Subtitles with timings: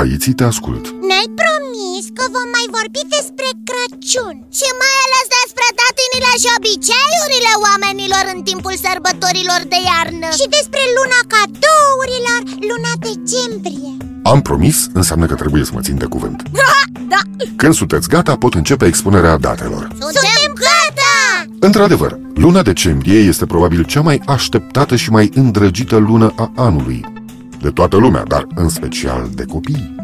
[0.00, 0.84] Da, Iții, te ascult.
[1.08, 7.52] Ne-ai promis că vom mai vorbi despre Crăciun Și mai ales despre datinile și obiceiurile
[7.66, 12.40] oamenilor în timpul sărbătorilor de iarnă Și despre luna cadourilor,
[12.70, 13.90] luna decembrie.
[14.32, 16.38] Am promis înseamnă că trebuie să mă țin de cuvânt.
[17.12, 17.20] Da,
[17.60, 19.82] Când sunteți gata, pot începe expunerea datelor.
[20.04, 21.14] Suntem gata!
[21.66, 22.12] Într-adevăr,
[22.44, 26.98] luna decembrie este probabil cea mai așteptată și mai îndrăgită lună a anului.
[27.60, 29.94] De toată lumea, dar în special de copii.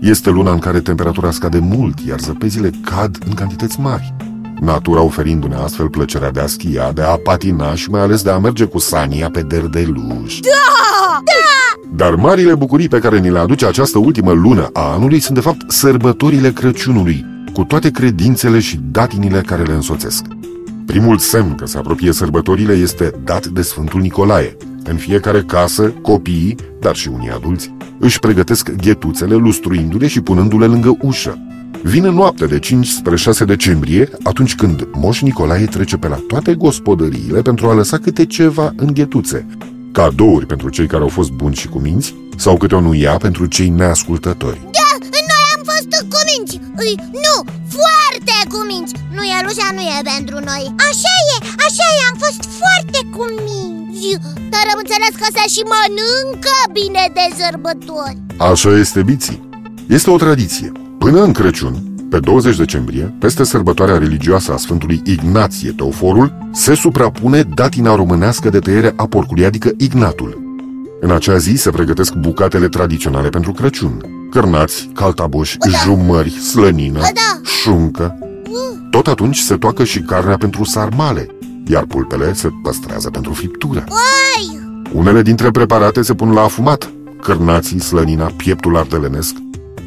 [0.00, 4.14] Este luna în care temperatura scade mult, iar zăpezile cad în cantități mari.
[4.60, 8.38] Natura oferindu-ne astfel plăcerea de a schia, de a patina și mai ales de a
[8.38, 10.38] merge cu sania pe derdeluș.
[10.40, 11.20] Da!
[11.24, 11.96] Da!
[11.96, 15.42] Dar marile bucurii pe care ni le aduce această ultimă lună a anului sunt de
[15.42, 20.24] fapt sărbătorile Crăciunului, cu toate credințele și datinile care le însoțesc.
[20.86, 24.56] Primul semn că se apropie sărbătorile este dat de Sfântul Nicolae.
[24.84, 30.96] În fiecare casă, copiii, dar și unii adulți, își pregătesc ghetuțele lustruindu-le și punându-le lângă
[31.00, 31.38] ușă.
[31.82, 36.54] Vine noaptea de 5 spre 6 decembrie, atunci când Moș Nicolae trece pe la toate
[36.54, 39.46] gospodăriile pentru a lăsa câte ceva în ghetuțe.
[39.92, 43.68] Cadouri pentru cei care au fost buni și cuminți sau câte o nuia pentru cei
[43.68, 44.60] neascultători.
[44.62, 50.38] Da, noi am fost cuminți Îi, Nu, foarte cuminți Nu e Lucia, nu e pentru
[50.50, 51.36] noi Așa e,
[51.66, 54.06] așa e, am fost foarte cuminți
[54.52, 58.18] Dar am înțeles că se și mănâncă bine de sărbători
[58.50, 59.48] Așa este biții.
[59.88, 60.72] Este o tradiție.
[60.98, 61.74] Până în Crăciun,
[62.10, 68.58] pe 20 decembrie, peste sărbătoarea religioasă a Sfântului Ignație Teoforul, se suprapune datina românească de
[68.58, 70.42] tăiere a porcului, adică Ignatul.
[71.00, 74.13] În acea zi se pregătesc bucatele tradiționale pentru Crăciun.
[74.34, 75.68] Cărnați, caltaboși, da.
[75.84, 77.40] jumări, slănină, da.
[77.42, 78.18] șuncă.
[78.90, 81.26] Tot atunci se toacă și carnea pentru sarmale,
[81.66, 83.84] iar pulpele se păstrează pentru friptură.
[83.88, 84.60] Oi,
[84.92, 86.90] Unele dintre preparate se pun la afumat,
[87.22, 89.34] cărnații, slănina, pieptul ardelenesc.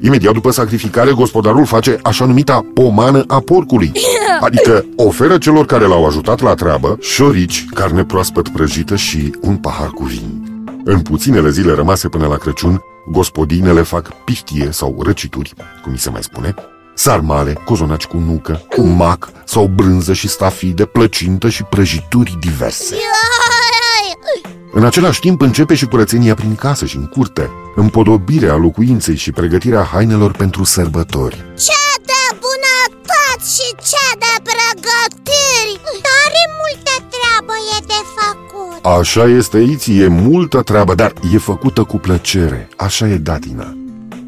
[0.00, 3.92] Imediat după sacrificare, gospodarul face așa numita pomană a porcului,
[4.46, 9.88] adică oferă celor care l-au ajutat la treabă șorici, carne proaspăt prăjită și un pahar
[9.88, 10.50] cu vin.
[10.84, 16.10] În puținele zile rămase până la Crăciun, gospodinele fac piftie sau răcituri, cum mi se
[16.10, 16.54] mai spune,
[16.94, 22.94] sarmale, cozonaci cu nucă, cu mac sau brânză și stafide, plăcintă și prăjituri diverse.
[22.94, 24.34] Ai,
[24.72, 29.82] În același timp începe și curățenia prin casă și în curte, împodobirea locuinței și pregătirea
[29.82, 31.36] hainelor pentru sărbători.
[31.36, 35.74] Ce de bunătăți și ce de pregătiri
[36.06, 38.51] Tare multă treabă e de făcut
[38.82, 43.76] Așa este Iții, e multă treabă, dar e făcută cu plăcere, așa e datina.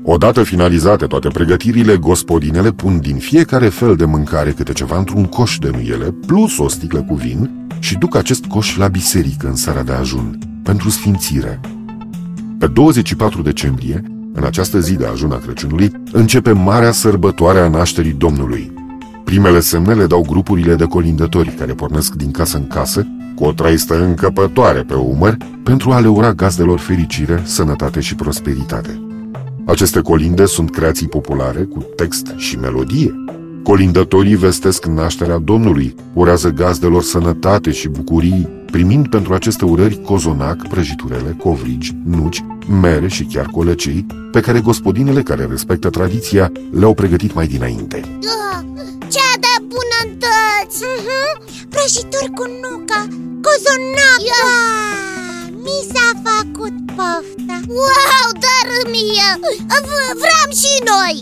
[0.03, 5.59] Odată finalizate toate pregătirile, gospodinele pun din fiecare fel de mâncare câte ceva într-un coș
[5.59, 9.83] de nuiele, plus o sticlă cu vin, și duc acest coș la biserică în seara
[9.83, 11.61] de ajun, pentru sfințire.
[12.59, 18.13] Pe 24 decembrie, în această zi de ajun a Crăciunului, începe marea sărbătoare a nașterii
[18.13, 18.73] Domnului.
[19.25, 23.53] Primele semne le dau grupurile de colindători care pornesc din casă în casă, cu o
[23.53, 29.03] traistă încăpătoare pe umăr, pentru a le ura gazdelor fericire, sănătate și prosperitate.
[29.67, 33.25] Aceste colinde sunt creații populare cu text și melodie.
[33.63, 41.37] Colindătorii vestesc nașterea Domnului, urează gazdelor sănătate și bucurii, primind pentru aceste urări cozonac, prăjiturele,
[41.39, 42.45] covrigi, nuci,
[42.81, 48.01] mere și chiar colecei, pe care gospodinele care respectă tradiția le-au pregătit mai dinainte.
[48.53, 48.74] Ah,
[51.85, 53.01] Prăjituri cu nucă,
[53.45, 55.43] cozonac yeah.
[55.65, 59.29] Mi s-a făcut pofta Wow, dar mie!
[59.43, 59.61] V-
[60.23, 61.17] Vreau și noi!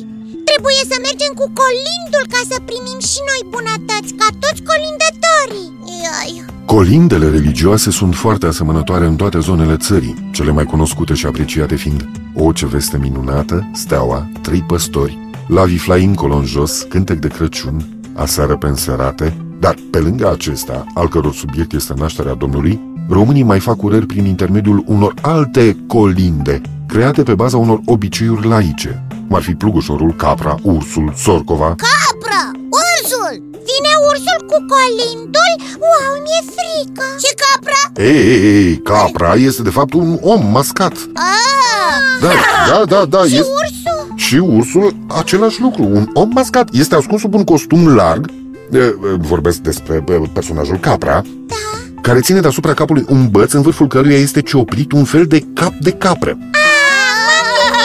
[0.48, 5.68] Trebuie să mergem cu colindul ca să primim și noi bunătăți, ca toți colindătorii
[6.04, 6.32] Ioi.
[6.74, 12.00] Colindele religioase sunt foarte asemănătoare în toate zonele țării, cele mai cunoscute și apreciate fiind
[12.34, 15.18] O, ce veste minunată, Steaua, Trei păstori,
[15.48, 17.76] La Viflai încolo în jos, Cântec de Crăciun,
[18.14, 19.26] Aseară pe înserate,
[19.62, 24.24] dar pe lângă acesta, al căror subiect este nașterea Domnului, românii mai fac urări prin
[24.24, 30.56] intermediul unor alte colinde, create pe baza unor obiceiuri laice, cum ar fi plugușorul, capra,
[30.62, 32.42] ursul, sorcova, Capra!
[32.82, 33.34] Ursul!
[33.50, 35.52] Vine ursul cu colindul?
[35.84, 38.02] Wow, mi-e frică Și capra?
[38.04, 40.92] Ei, ei, ei, capra este de fapt un om mascat.
[41.14, 42.32] Ah, Da,
[42.68, 43.18] da, da, da.
[43.18, 43.38] și este...
[43.38, 44.12] ursul?
[44.16, 46.68] Și ursul, același lucru, un om mascat.
[46.72, 48.30] Este ascuns sub un costum larg.
[48.72, 51.54] E, e, Vorbesc despre e, personajul Capra, Da
[52.02, 55.72] care ține deasupra capului un băț în vârful căruia este cioplit un fel de cap
[55.80, 56.38] de capră.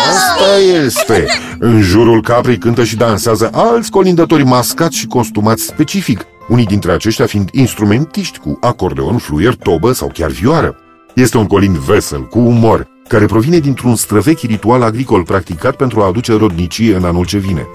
[0.10, 1.25] Asta este!
[1.60, 7.25] În jurul caprei cântă și dansează alți colindători mascați și costumați specific, unii dintre aceștia
[7.25, 10.75] fiind instrumentiști cu acordeon, fluier, tobă sau chiar vioară.
[11.16, 16.06] Este un colind vesel, cu umor, care provine dintr-un străvechi ritual agricol practicat pentru a
[16.06, 17.68] aduce rodnicie în anul ce vine.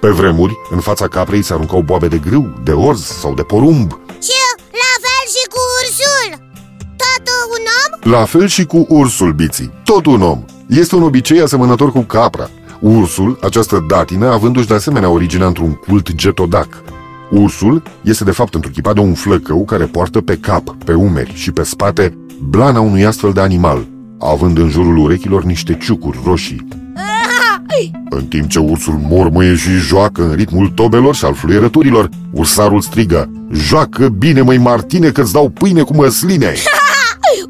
[0.00, 3.90] Pe vremuri, în fața caprei se aruncau boabe de grâu, de orz sau de porumb.
[4.22, 4.40] Și
[4.82, 6.46] la fel și cu ursul
[6.96, 7.28] Tot
[7.58, 8.10] un om?
[8.12, 10.44] La fel și cu ursul, Biții, tot un om.
[10.68, 12.50] Este un obicei asemănător cu capra.
[12.80, 16.82] Ursul, această datină, avându-și de asemenea originea într-un cult getodac.
[17.30, 21.52] Ursul este de fapt întruchipat de un flăcău care poartă pe cap, pe umeri și
[21.52, 23.86] pe spate blana unui astfel de animal,
[24.18, 26.85] având în jurul urechilor niște ciucuri roșii.
[28.10, 33.30] În timp ce ursul mormăie și joacă în ritmul tobelor și al fluierăturilor, ursarul strigă
[33.52, 36.54] Joacă bine, măi Martine, că-ți dau pâine cu măsline!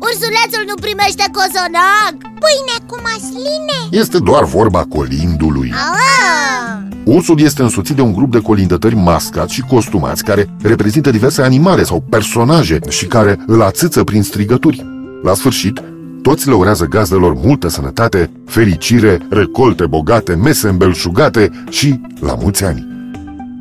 [0.00, 4.00] Ursulețul nu primește cozonac Pâine cu măsline?
[4.02, 5.72] Este doar vorba colindului.
[5.72, 6.66] Ah!
[7.04, 11.82] Ursul este însoțit de un grup de colindători mascați și costumați care reprezintă diverse animale
[11.82, 14.86] sau personaje și care îl ațâță prin strigături.
[15.22, 15.82] La sfârșit,
[16.26, 22.86] toți le urează gazdelor multă sănătate, fericire, recolte bogate, mese îmbelșugate și la mulți ani.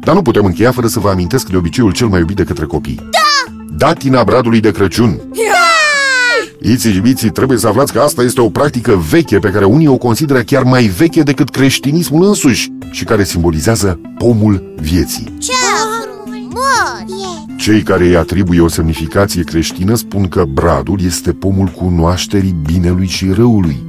[0.03, 2.65] Dar nu putem încheia fără să vă amintesc de obiceiul cel mai iubit de către
[2.65, 2.95] copii.
[2.95, 3.53] Da!
[3.77, 5.21] Datina bradului de Crăciun.
[6.61, 9.87] Iții și biții, trebuie să aflați că asta este o practică veche pe care unii
[9.87, 15.37] o consideră chiar mai veche decât creștinismul însuși și care simbolizează pomul vieții.
[15.39, 15.51] Ce
[16.55, 22.55] frumos e Cei care îi atribuie o semnificație creștină spun că bradul este pomul cunoașterii
[22.65, 23.83] binelui și răului.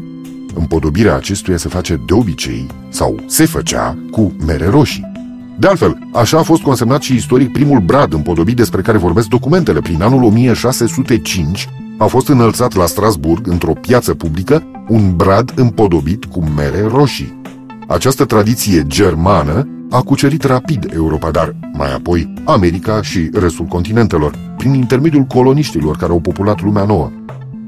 [0.55, 5.13] Împodobirea acestuia se face de obicei, sau se făcea, cu mere roșii.
[5.59, 9.81] De altfel, așa a fost consemnat și istoric primul brad împodobit despre care vorbesc documentele.
[9.81, 16.45] Prin anul 1605 a fost înălțat la Strasburg, într-o piață publică, un brad împodobit cu
[16.57, 17.41] mere roșii.
[17.87, 24.75] Această tradiție germană a cucerit rapid Europa, dar mai apoi America și restul continentelor, prin
[24.75, 27.11] intermediul coloniștilor care au populat lumea nouă.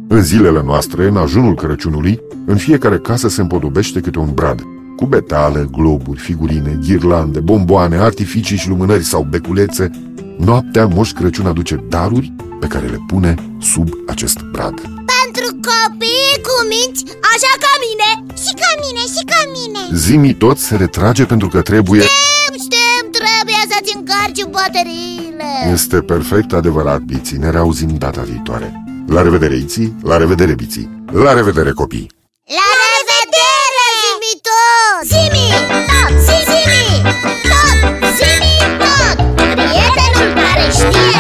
[0.08, 4.62] În zilele noastre, în ajunul Crăciunului, în fiecare casă se împodobește câte un brad,
[4.96, 9.90] cu betale, globuri, figurine, ghirlande, bomboane, artificii și lumânări sau beculețe.
[10.38, 14.97] Noaptea Moș Crăciun aduce daruri pe care le pune sub acest brad.
[15.66, 17.02] Copii cu minți,
[17.32, 18.08] așa ca mine
[18.44, 19.82] Și ca mine, și ca mine.
[20.04, 25.50] Zimi tot se retrage pentru că trebuie Știm, știm, trebuie să-ți încarci bateriile.
[25.72, 28.72] Este perfect adevărat, Biții, ne reauzim data viitoare.
[29.08, 30.88] La revedere, Iții, la revedere, Biții.
[31.12, 32.10] La revedere, copii.
[32.58, 35.02] La revedere, Zimi tot.
[35.12, 35.46] Zimi
[35.90, 36.86] tot, Zimi
[37.50, 37.78] tot,
[38.18, 39.16] Zimi tot.
[39.36, 41.17] Prietenul care știe